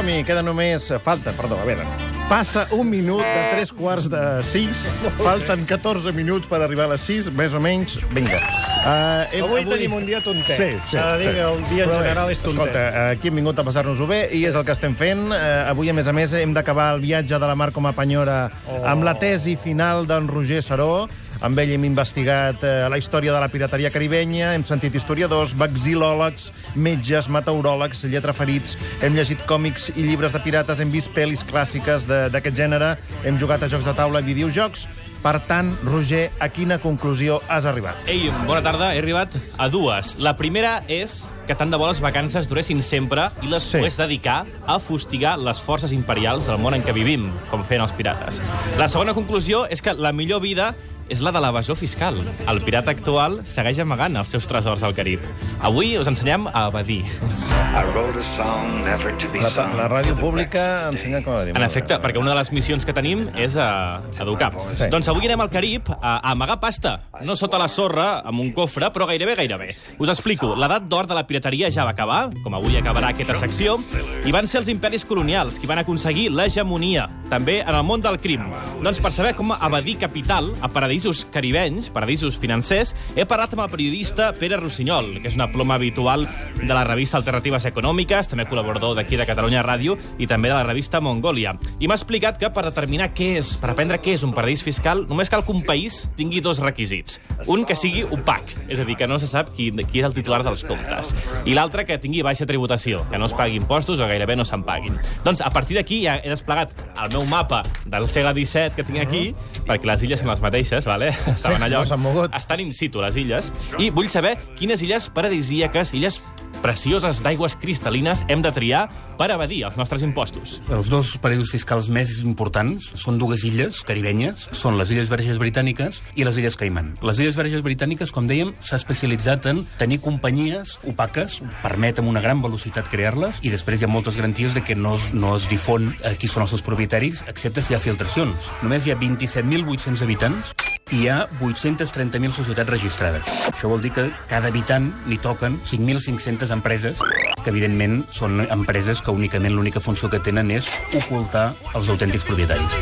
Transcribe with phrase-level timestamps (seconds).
[0.00, 0.86] Som-hi, queda només...
[1.04, 1.84] Falta, perdó, a veure.
[2.30, 4.86] Passa un minut de tres quarts de sis.
[5.18, 7.98] Falten 14 minuts per arribar a les 6, més o menys.
[8.14, 8.38] Vinga.
[8.80, 10.56] Uh, hem, Avui tenim un dia tontet.
[10.56, 10.94] Sí, sí.
[10.94, 11.34] S'ha de dir sí.
[11.36, 12.62] que el dia en Però bé, general és tontet.
[12.70, 15.26] Escolta, aquí hem vingut a passar-nos-ho bé i és el que estem fent.
[15.34, 17.92] Uh, avui, a més a més, hem d'acabar el viatge de la Mar com a
[17.92, 18.40] penyora
[18.70, 18.80] Oh.
[18.88, 21.10] amb la tesi final d'en Roger Saró.
[21.40, 26.50] Amb ell hem investigat eh, la història de la pirateria caribenya, hem sentit historiadors, vexilòlegs,
[26.76, 32.60] metges, meteoròlegs, lletraferits, hem llegit còmics i llibres de pirates, hem vist pel·lis clàssiques d'aquest
[32.60, 34.84] gènere, hem jugat a jocs de taula i videojocs.
[35.20, 38.08] Per tant, Roger, a quina conclusió has arribat?
[38.08, 38.94] Ei, bona tarda.
[38.96, 40.14] He arribat a dues.
[40.16, 41.18] La primera és
[41.48, 43.76] que tant de bo les vacances duressin sempre i les sí.
[43.76, 47.92] pogués dedicar a fustigar les forces imperials del món en què vivim, com feien els
[47.92, 48.40] pirates.
[48.80, 50.72] La segona conclusió és que la millor vida
[51.10, 52.16] és la de l'evasor fiscal.
[52.48, 55.24] El pirata actual segueix amagant els seus tresors al Carib.
[55.66, 57.02] Avui us ensenyem a evadir.
[57.04, 61.54] I wrote a song never to be La, la ràdio pública ensenya com a dir.
[61.56, 64.52] En efecte, perquè una de les missions que tenim és a educar.
[64.76, 64.88] Sí.
[64.92, 66.96] Doncs avui anem al Carib a, a amagar pasta.
[67.26, 69.72] No sota la sorra, amb un cofre, però gairebé, gairebé.
[69.98, 70.52] Us explico.
[70.58, 73.78] L'edat d'or de la pirateria ja va acabar, com avui acabarà aquesta secció,
[74.24, 78.20] i van ser els imperis colonials qui van aconseguir l'hegemonia, també en el món del
[78.22, 78.46] crim.
[78.84, 80.70] Doncs per saber com evadir capital a
[81.00, 85.78] paradisos caribenys, paradisos financers, he parlat amb el periodista Pere Rossinyol, que és una ploma
[85.78, 86.26] habitual
[86.58, 90.66] de la revista Alternatives Econòmiques, també col·laborador d'aquí de Catalunya Ràdio i també de la
[90.66, 91.54] revista Mongòlia.
[91.80, 95.06] I m'ha explicat que per determinar què és, per aprendre què és un paradís fiscal,
[95.08, 97.16] només cal que un país tingui dos requisits.
[97.46, 100.16] Un, que sigui opac, és a dir, que no se sap qui, qui és el
[100.16, 101.14] titular dels comptes.
[101.48, 104.66] I l'altre, que tingui baixa tributació, que no es pagui impostos o gairebé no se'n
[104.68, 105.00] paguin.
[105.24, 109.00] Doncs a partir d'aquí ja he desplegat el meu mapa del segle XVII que tinc
[109.00, 109.24] aquí,
[109.64, 111.10] perquè les illes són les mateixes, vale?
[111.34, 111.80] estaven allò.
[111.80, 112.34] no s'han mogut.
[112.36, 113.52] Estan in situ, les illes.
[113.78, 116.20] I vull saber quines illes paradisíaques, illes
[116.62, 118.86] precioses d'aigües cristal·lines hem de triar
[119.18, 120.58] per evadir els nostres impostos.
[120.72, 126.00] Els dos paradisos fiscals més importants són dues illes caribenyes, són les Illes Verges Britàniques
[126.16, 126.94] i les Illes Caiman.
[127.04, 132.20] Les Illes Verges Britàniques, com dèiem, s'ha especialitzat en tenir companyies opaques, permet amb una
[132.24, 135.48] gran velocitat crear-les, i després hi ha moltes garanties de que no, es- no es
[135.50, 138.50] difon eh, qui són els seus propietaris, excepte si hi ha filtracions.
[138.62, 140.54] Només hi ha 27.800 habitants
[140.90, 143.28] i hi ha 830.000 societats registrades.
[143.52, 147.00] Això vol dir que cada habitant li toquen 5.500 empreses,
[147.44, 150.68] que evidentment són empreses que únicament l'única funció que tenen és
[151.02, 152.80] ocultar els autèntics propietaris.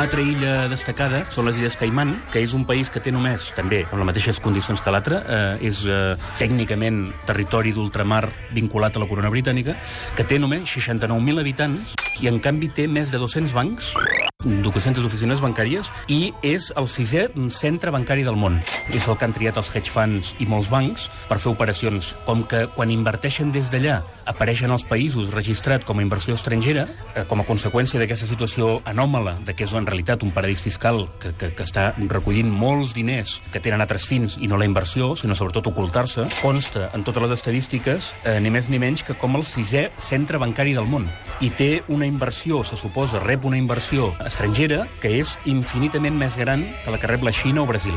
[0.00, 3.82] L'altra illa destacada són les Illes Caiman, que és un país que té només, també
[3.82, 8.22] amb les mateixes condicions que l'altre, eh, és eh, tècnicament territori d'ultramar
[8.56, 9.76] vinculat a la corona britànica,
[10.16, 11.92] que té només 69.000 habitants
[12.24, 13.92] i en canvi té més de 200 bancs
[14.44, 18.58] 200 oficines bancàries i és el sisè centre bancari del món.
[18.90, 22.14] És el que han triat els hedge funds i molts bancs per fer operacions.
[22.26, 27.24] Com que quan inverteixen des d'allà apareixen als països registrat com a inversió estrangera, eh,
[27.28, 31.32] com a conseqüència d'aquesta situació anòmala, de que és en realitat un paradís fiscal que,
[31.36, 35.34] que, que està recollint molts diners que tenen altres fins i no la inversió, sinó
[35.34, 39.44] sobretot ocultar-se, consta en totes les estadístiques eh, ni més ni menys que com el
[39.44, 41.08] sisè centre bancari del món.
[41.40, 46.62] I té una inversió, se suposa, rep una inversió estrangera que és infinitament més gran
[46.84, 47.96] que la que rep la Xina o Brasil.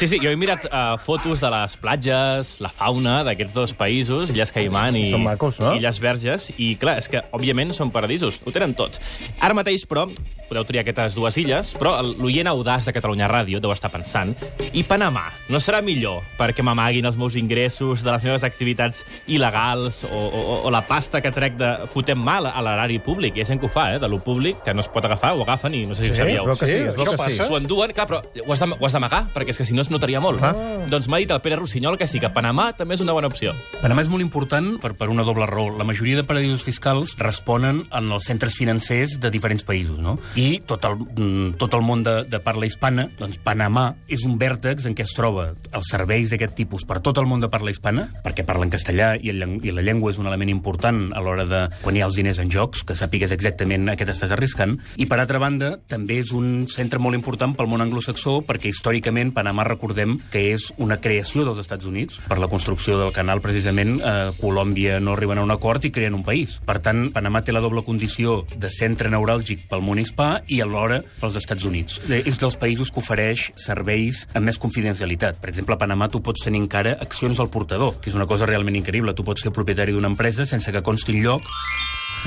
[0.00, 4.30] Sí, sí, jo he mirat uh, fotos de les platges, la fauna d'aquests dos països,
[4.32, 5.74] Illes Caimán i Són macos, no?
[5.76, 8.38] Illes Verges, i clar, és que, òbviament, són paradisos.
[8.46, 9.02] Ho tenen tots.
[9.44, 10.06] Ara mateix, però,
[10.50, 14.34] podeu triar aquestes dues illes, però l'oient audaç de Catalunya Ràdio deu estar pensant
[14.74, 20.02] i Panamà no serà millor perquè m'amaguin els meus ingressos de les meves activitats il·legals
[20.08, 23.36] o, o, o la pasta que trec de fotem mal a l'erari públic.
[23.38, 25.32] Hi ha gent que ho fa, eh, de lo públic, que no es pot agafar,
[25.36, 26.42] ho agafen i no sé si ho Sí, sabíeu.
[26.42, 27.20] es veu que sí, això que sí.
[27.22, 27.46] passa.
[27.48, 30.20] S'ho enduen, clar, però ho ho has d'amagar, perquè és que si no es notaria
[30.20, 30.42] molt.
[30.42, 30.54] Ah.
[30.90, 33.54] Doncs m'ha dit el Pere Rossinyol que sí, que Panamà també és una bona opció.
[33.80, 35.70] Panamà és molt important per, per una doble raó.
[35.78, 40.16] La majoria de paradisos fiscals responen en els centres financers de diferents països, no?
[40.39, 44.36] I tot el, mm, tot el món de, de parla hispana, doncs Panamà és un
[44.40, 47.72] vèrtex en què es troba els serveis d'aquest tipus per tot el món de parla
[47.72, 51.46] hispana, perquè parlen castellà i, el, i la llengua és un element important a l'hora
[51.48, 54.76] de quan hi ha els diners en jocs, que sàpigues exactament a què t'estàs arriscant.
[54.96, 59.34] I, per altra banda, també és un centre molt important pel món anglosaxó, perquè històricament
[59.36, 63.98] Panamà recordem que és una creació dels Estats Units per la construcció del canal, precisament,
[64.00, 66.58] eh, Colòmbia no arriben a un acord i creen un país.
[66.66, 71.00] Per tant, Panamà té la doble condició de centre neuràlgic pel món hispà i alhora
[71.20, 72.00] pels Estats Units.
[72.08, 75.40] Eh, És dels països que ofereix serveis amb més confidencialitat.
[75.42, 78.46] Per exemple, a Panamà tu pots tenir encara accions al portador, que és una cosa
[78.46, 79.14] realment increïble.
[79.14, 81.42] Tu pots ser propietari d'una empresa sense que consti lloc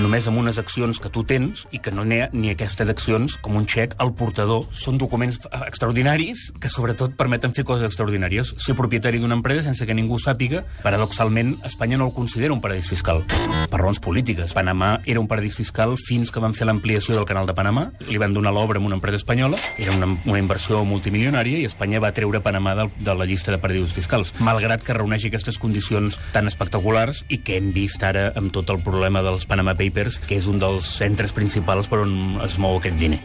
[0.01, 3.36] només amb unes accions que tu tens i que no n'hi ha ni aquestes accions
[3.44, 4.66] com un xec al portador.
[4.74, 8.56] Són documents eh, extraordinaris que sobretot permeten fer coses extraordinàries.
[8.62, 12.90] Ser propietari d'una empresa sense que ningú sàpiga, paradoxalment, Espanya no el considera un paradís
[12.90, 13.24] fiscal.
[13.69, 14.56] Per raons polítiques.
[14.57, 18.22] Panamà era un paradís fiscal fins que van fer l'ampliació del canal de Panamà, li
[18.22, 22.13] van donar l'obra a una empresa espanyola, era una, una inversió multimilionària i Espanya va
[22.16, 26.50] treure Panamà del, de la llista de paradisos fiscals, malgrat que reuneixi aquestes condicions tan
[26.50, 30.59] espectaculars i que hem vist ara amb tot el problema dels Papers, que és un
[30.59, 33.19] dels centres principals per on es mou aquest diner.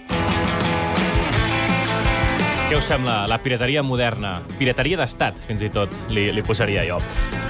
[2.69, 3.23] Què us sembla?
[3.27, 4.43] La pirateria moderna.
[4.59, 6.99] Pirateria d'estat, fins i tot, li, li posaria jo.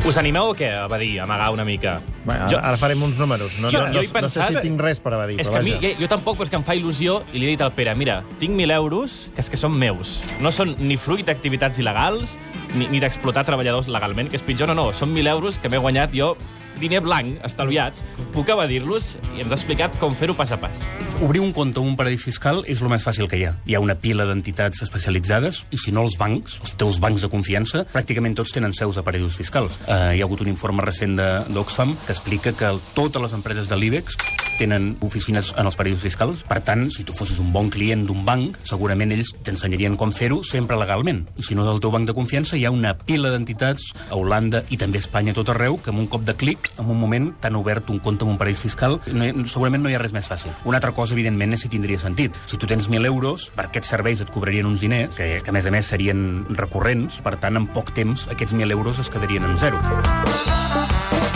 [0.07, 1.97] Us animeu o què, a dir, a amagar una mica?
[2.23, 3.57] Bueno, ara, ara farem uns números.
[3.59, 5.49] No, Jo- no, jo no, hi pensava- no sé si tinc res per evadir, És
[5.51, 7.47] però que a mi, jo, jo tampoc, però és que em fa il·lusió, i li
[7.47, 10.21] he dit al Pere, mira, tinc 1.000 euros, que és que són meus.
[10.41, 12.39] No són ni fruit d'activitats il·legals,
[12.77, 15.79] ni, ni d'explotar treballadors legalment, que és pitjor, no, no, són 1.000 euros que m'he
[15.83, 16.37] guanyat jo
[16.81, 18.05] diner blanc, estalviats,
[18.35, 20.83] puc evadir-los i ens ha explicat com fer-ho pas a pas.
[21.25, 23.55] Obrir un compte en un paradís fiscal és el més fàcil que hi ha.
[23.67, 27.33] Hi ha una pila d'entitats especialitzades i, si no, els bancs, els teus bancs de
[27.33, 29.81] confiança, pràcticament tots tenen seus a paradisos fiscals.
[29.87, 33.79] Uh, hi ha hagut un informe recent d'Oxfam que explica que totes les empreses de
[33.79, 36.43] l'IBEX tenen oficines en els paradisos fiscals.
[36.49, 40.43] Per tant, si tu fossis un bon client d'un banc, segurament ells t'ensenyarien com fer-ho
[40.45, 41.25] sempre legalment.
[41.39, 44.65] I si no del teu banc de confiança, hi ha una pila d'entitats a Holanda
[44.71, 47.31] i també a Espanya tot arreu que amb un cop de clic, en un moment,
[47.41, 48.99] t'han obert un compte en un paradís fiscal.
[49.13, 50.51] No, hi- segurament no hi ha res més fàcil.
[50.65, 52.35] Una altra cosa, evidentment, és si tindria sentit.
[52.47, 55.55] Si tu tens 1.000 euros, per aquests serveis et cobrarien uns diners, que, que a
[55.55, 59.45] més a més serien recurrents, per tant, en poc temps aquests 1.000 euros es quedarien
[59.45, 59.79] en zero.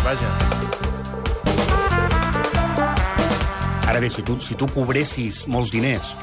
[0.02, 0.61] Vaja.
[3.92, 6.14] Ara bé, si tu, si tu cobressis molts diners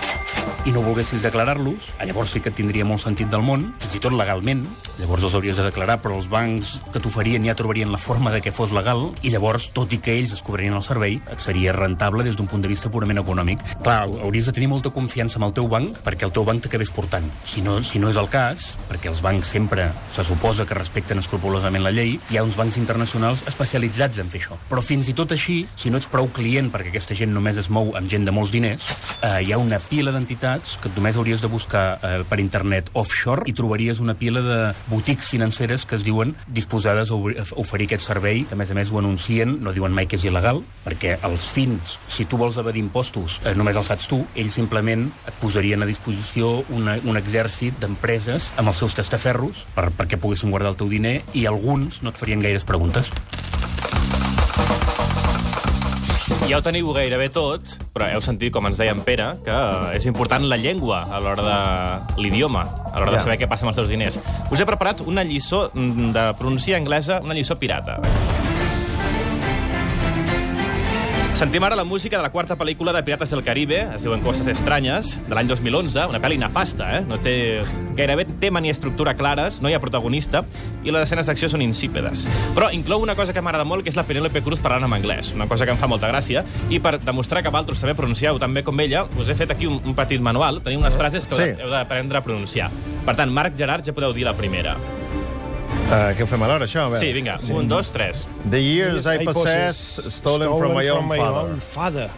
[0.70, 4.14] i no volguessis declarar-los, llavors sí que tindria molt sentit del món, fins i tot
[4.14, 4.62] legalment,
[5.00, 8.42] llavors els hauries de declarar, però els bancs que t'oferien ja trobarien la forma de
[8.46, 11.74] que fos legal, i llavors, tot i que ells es cobrarien el servei, et seria
[11.74, 13.64] rentable des d'un punt de vista purament econòmic.
[13.82, 16.94] Clar, hauries de tenir molta confiança en el teu banc perquè el teu banc t'acabés
[16.94, 17.26] portant.
[17.50, 21.24] Si no, si no és el cas, perquè els bancs sempre se suposa que respecten
[21.24, 24.60] escrupolosament la llei, hi ha uns bancs internacionals especialitzats en fer això.
[24.70, 27.74] Però fins i tot així, si no ets prou client perquè aquesta gent només es
[27.74, 28.86] mou amb gent de molts diners,
[29.24, 33.46] eh, hi ha una pila d'entitats que només hauries de buscar eh, per internet offshore
[33.50, 34.58] i trobaries una pila de
[34.90, 37.18] botics financeres que es diuen disposades a
[37.62, 40.62] oferir aquest servei, a més a més ho anuncien, no diuen mai que és il·legal,
[40.86, 45.08] perquè els fins, si tu vols evadir impostos, eh, només els saps tu, ells simplement
[45.28, 50.54] et posarien a disposició una, un exèrcit d'empreses amb els seus testaferros per, perquè poguessin
[50.54, 53.14] guardar el teu diner i alguns no et farien gaires preguntes.
[56.50, 59.58] Ja ho teniu gairebé tot, però heu sentit, com ens deia en Pere, que
[59.94, 63.24] és important la llengua a l'hora de l'idioma, a l'hora de Ja.
[63.28, 64.18] saber què passa amb els teus diners.
[64.50, 68.00] Us he preparat una lliçó mm, de pronunciar anglesa, una lliçó pirata.
[71.40, 74.50] Sentim ara la música de la quarta pel·lícula de Pirates del Caribe, es diuen Coses
[74.52, 77.06] Estranyes, de l'any 2011, una pel·li nefasta, eh?
[77.08, 77.62] No té
[77.96, 80.42] gairebé tema ni estructura clares, no hi ha protagonista,
[80.84, 82.26] i les escenes d'acció són insípides.
[82.60, 85.32] Però inclou una cosa que m'agrada molt, que és la Penélope Cruz parlant en anglès,
[85.32, 88.52] una cosa que em fa molta gràcia, i per demostrar que vosaltres també pronuncieu tan
[88.52, 91.40] bé com ella, us he fet aquí un, un petit manual, tenim unes frases que
[91.40, 91.52] sí.
[91.56, 92.68] heu d'aprendre a pronunciar.
[93.08, 94.76] Per tant, Marc Gerard, ja podeu dir la primera.
[95.90, 96.84] Uh, què ho fem alhora, això?
[96.86, 97.02] A veure.
[97.02, 98.28] Sí, vinga, un, dos, tres.
[98.52, 99.80] The years I possess,
[100.14, 101.56] stolen from my own father.
[101.74, 102.10] father.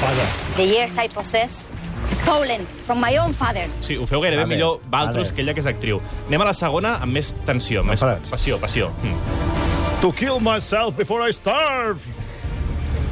[0.00, 0.28] Father.
[0.56, 1.66] The years I possess,
[2.08, 3.66] stolen from my own father.
[3.84, 5.36] Sí, ho feu gairebé Vale, millor Valtros vale.
[5.36, 6.00] que ella, que és actriu.
[6.30, 8.32] Anem a la segona amb més tensió, més Enfadats.
[8.32, 8.88] passió, passió.
[9.04, 10.00] Mm.
[10.00, 12.00] To kill myself before I starve.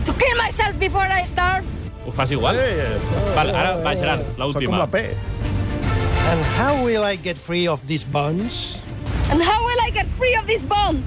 [0.07, 1.67] To kill myself before I starve.
[2.07, 2.57] Ho fas igual?
[2.57, 2.97] Eh,
[3.37, 4.79] Val, ara va, Gerard, Soc com l'última.
[4.79, 5.05] la P.
[6.33, 8.87] And how will I get free of these bonds?
[9.31, 11.05] And how will I get free of this bond?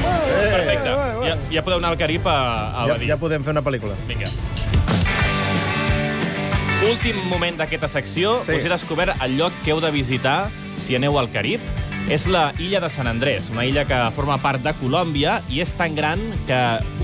[0.00, 0.90] Perfecte.
[1.24, 2.38] Ja, ja podeu anar al Carib a,
[2.82, 3.96] a Ja, ja podem fer una pel·lícula.
[4.08, 4.28] Vinga.
[6.88, 8.38] Últim moment d'aquesta secció.
[8.40, 8.52] Sí.
[8.52, 8.58] Sí.
[8.60, 11.64] Us he descobert el lloc que heu de visitar si aneu al Carib.
[12.10, 15.70] És la illa de Sant Andrés, una illa que forma part de Colòmbia i és
[15.78, 16.56] tan gran que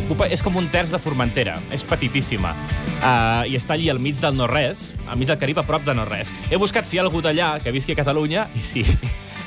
[0.06, 1.58] ocupa, és com un terç de Formentera.
[1.70, 2.54] És petitíssima.
[2.96, 5.94] Uh, I està allí al mig del no-res, al mig del Carib, a prop de
[5.94, 6.32] no-res.
[6.50, 8.86] He buscat si hi ha algú d'allà que visqui a Catalunya i sí.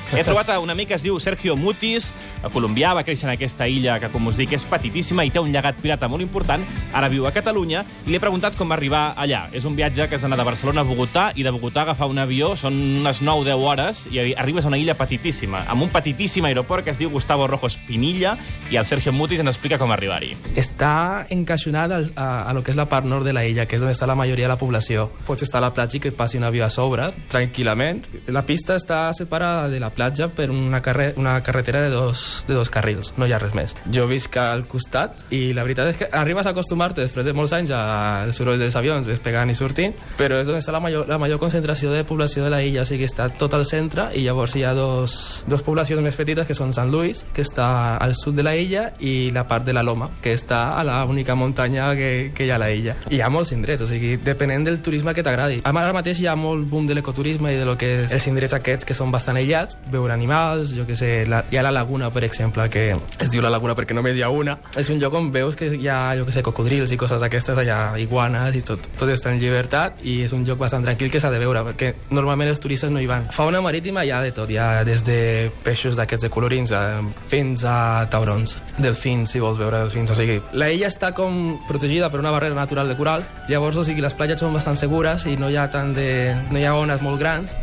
[0.09, 2.07] He trobat un amic que es diu Sergio Mutis,
[2.49, 5.51] colombià, va créixer en aquesta illa que, com us dic, és petitíssima i té un
[5.53, 6.63] llegat pirata molt important.
[6.97, 9.43] Ara viu a Catalunya i li he preguntat com va arribar allà.
[9.53, 12.17] És un viatge que has d'anar de Barcelona a Bogotà i de Bogotà agafar un
[12.17, 16.87] avió, són unes 9-10 hores i arribes a una illa petitíssima, amb un petitíssim aeroport
[16.87, 18.33] que es diu Gustavo Rojo Espinilla
[18.71, 20.33] i el Sergio Mutis ens explica com arribar-hi.
[20.57, 23.85] Está encaixonada a, a lo que es la part nord de la illa, que és
[23.85, 25.11] on està la majoria de la població.
[25.29, 28.01] Pots estar a la platja i que et passi un avió a sobre, tranquil·lament.
[28.33, 32.55] La pista està separada de la platja per una, carre una carretera de dos, de
[32.55, 33.75] dos carrils, no hi ha res més.
[33.91, 37.53] Jo visc al costat i la veritat és que arribes a acostumar-te després de molts
[37.57, 41.19] anys al soroll dels avions despegant i sortint, però és on està la major, la
[41.21, 44.55] major concentració de població de la illa, o sigui, està tot al centre i llavors
[44.55, 48.37] hi ha dos, dos poblacions més petites que són Sant Luis, que està al sud
[48.39, 51.91] de la illa, i la part de la Loma, que està a la única muntanya
[51.97, 52.95] que, que hi ha a la illa.
[53.11, 55.61] Hi ha molts indrets, o sigui, depenent del turisme que t'agradi.
[55.67, 58.55] Ara mateix hi ha molt boom de l'ecoturisme i de lo que és els indrets
[58.57, 62.09] aquests que són bastant aïllats, veure animals, jo que sé, la, hi ha la laguna,
[62.13, 64.57] per exemple, que es diu la laguna perquè només hi ha una.
[64.79, 67.57] És un lloc on veus que hi ha, jo que sé, cocodrils i coses d'aquestes,
[67.59, 71.21] allà iguanes i tot, tot està en llibertat i és un lloc bastant tranquil que
[71.21, 73.27] s'ha de veure perquè normalment els turistes no hi van.
[73.35, 75.19] Fauna marítima hi ha de tot, hi ha des de
[75.65, 76.83] peixos d'aquests de colorins a,
[77.31, 80.11] fins a taurons, delfins, si vols veure delfins.
[80.13, 83.85] O sigui, la illa està com protegida per una barrera natural de coral, llavors, o
[83.85, 86.09] sigui, les platges són bastant segures i no hi ha tant de...
[86.51, 87.55] no hi ha ones molt grans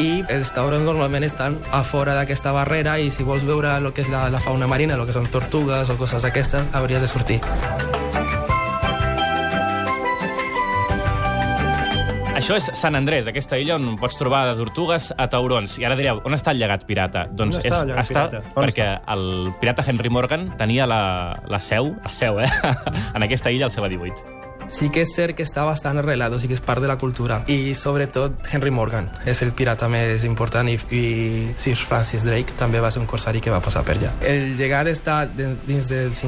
[0.00, 4.04] i els taurons normalment estan a fora d'aquesta barrera i si vols veure el que
[4.04, 7.40] és la, la fauna marina, el que són tortugues o coses d'aquestes, hauries de sortir.
[12.42, 15.76] Això és Sant Andrés, aquesta illa on pots trobar de tortugues a taurons.
[15.78, 17.22] I ara direu, on està el llegat pirata?
[17.30, 18.54] Doncs On està el llegat està, pirata?
[18.56, 19.26] Perquè el
[19.60, 21.02] pirata Henry Morgan tenia la,
[21.46, 22.50] la seu, la seu, eh?
[23.16, 24.42] en aquesta illa al segle XVIII.
[24.68, 27.42] Sí que és cert que està bastant arrelat, o sigui, és part de la cultura.
[27.52, 31.04] I sobretot Henry Morgan és el pirata més important i, i
[31.56, 34.12] Sir Francis Drake també va ser un corsari que va passar per allà.
[34.26, 36.24] El llegat està dins dels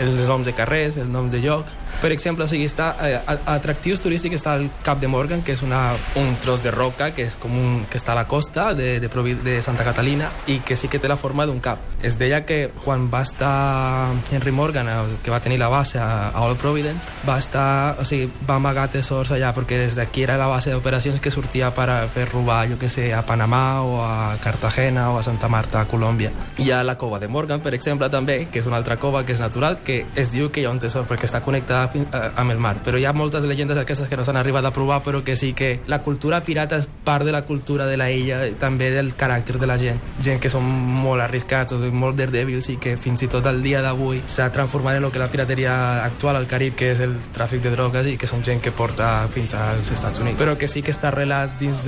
[0.00, 1.76] els noms de carrers, els noms de llocs.
[2.02, 3.18] Per exemple, o sigui, està eh,
[3.50, 7.28] atractius turístics està el Cap de Morgan, que és una, un tros de roca que,
[7.30, 9.10] és com un, que està a la costa de, de,
[9.44, 11.82] de Santa Catalina i que sí que té la forma d'un cap.
[12.02, 16.30] Es deia que quan va estar Henry Morgan, eh, que va tenir la base a,
[16.30, 17.66] a Old Providence, va estar,
[17.98, 21.70] o sigui, va amagar tesors allà perquè des d'aquí era la base d'operacions que sortia
[21.74, 25.48] per, a, per robar, jo que sé, a Panamà o a Cartagena o a Santa
[25.48, 26.32] Marta, a Colòmbia.
[26.58, 29.34] Hi ha la cova de Morgan, per exemple, també, que és una altra cova que
[29.34, 32.30] és natural, que es diu que hi ha un tesor perquè està connectada fin, eh,
[32.36, 32.76] amb el mar.
[32.84, 35.52] Però hi ha moltes llegendes d'aquestes que no s'han arribat a provar, però que sí
[35.52, 39.58] que la cultura pirata és part de la cultura de la illa també del caràcter
[39.58, 40.00] de la gent.
[40.24, 43.62] Gent que són molt arriscats, o sigui, molt daredevils i que fins i tot al
[43.64, 47.16] dia d'avui s'ha transformat en el que la pirateria actual al Carib, que és el
[47.34, 50.38] tràfic de drogues i que són gent que porta fins als Estats Units.
[50.40, 51.86] Però que sí que està arrelat dins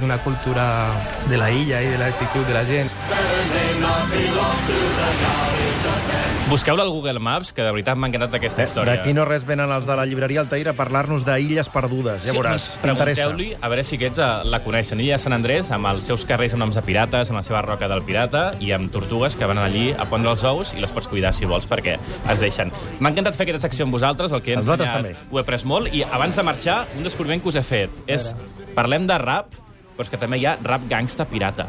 [0.00, 0.68] d'una cultura
[1.28, 2.90] de la illa i de l'actitud de la gent.
[6.48, 8.94] Busqueu-la al Google Maps, que de veritat m'ha encantat aquesta història.
[8.96, 12.22] D'aquí no res venen els de la llibreria Altair a parlar-nos d'illes perdudes.
[12.24, 12.78] Ja veuràs, doncs.
[12.80, 15.02] Pregunteu-li a veure si aquests eh, la coneixen.
[15.04, 17.60] Illa de Sant Andrés, amb els seus carrers amb noms de pirates, amb la seva
[17.66, 20.94] roca del pirata i amb tortugues que van allí a pondre els ous i les
[20.96, 22.72] pots cuidar si vols perquè es deixen.
[22.96, 25.14] M'ha encantat fer aquesta secció amb vosaltres, el que he ensenyat també.
[25.28, 28.32] ho he pres molt i abans de marxar, un descobriment que us he fet és,
[28.72, 29.52] parlem de rap,
[29.92, 31.68] però és que també hi ha rap gangsta pirata.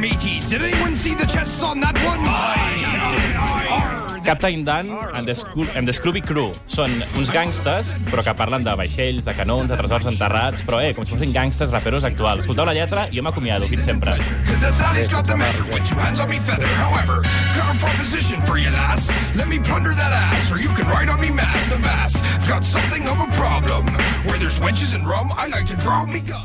[0.00, 2.24] Arr, mateys, did anyone see the chests on that one?
[4.24, 8.64] Captain Dan and the, Scru and the Scrooby Crew són uns gangstes, però que parlen
[8.64, 12.44] de vaixells, de canons, de tresors enterrats, però eh, com si fossin gangstes raperos actuals.
[12.44, 13.68] Escolteu la lletra i jo m'acomiado.
[13.72, 14.14] Fins sempre.
[14.46, 16.68] Cause that Sally's got the measure with two hands on me feather.
[16.80, 17.24] However,
[17.56, 19.10] got a proposition for you, lass.
[19.34, 21.72] Let me plunder that ass, or you can ride on me mass.
[21.72, 23.88] Avast, I've got something of a problem.
[24.28, 26.38] Where there's wenches and rum, I like to draw me gun.